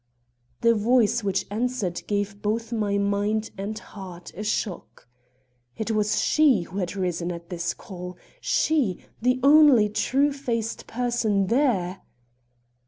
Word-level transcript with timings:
The 0.61 0.73
voice 0.73 1.23
which 1.23 1.45
answered 1.51 2.01
gave 2.07 2.41
both 2.41 2.71
my 2.71 2.97
mind 2.97 3.51
and 3.55 3.77
heart 3.77 4.33
a 4.35 4.43
shock. 4.43 5.07
It 5.77 5.91
was 5.91 6.19
she 6.19 6.63
who 6.63 6.79
had 6.79 6.95
risen 6.95 7.31
at 7.31 7.51
this 7.51 7.75
call. 7.75 8.17
She, 8.39 9.05
the 9.21 9.39
only 9.43 9.89
true 9.89 10.31
faced 10.33 10.87
person 10.87 11.45
there! 11.45 12.01